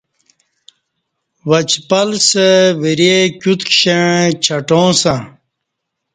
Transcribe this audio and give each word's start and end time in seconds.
وچپلسہ 1.49 2.47
وری 2.81 3.13
کیوت 3.39 3.59
کشنݩع 3.67 4.21
چٹاں 4.43 4.91
سہ 5.01 5.15